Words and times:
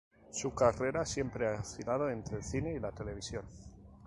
Su 0.31 0.51
carrera 0.55 1.05
siempre 1.05 1.47
ha 1.47 1.59
oscilado 1.59 2.09
entre 2.09 2.37
el 2.37 2.43
cine 2.43 2.73
y 2.73 2.79
la 2.79 2.91
televisión. 2.91 3.45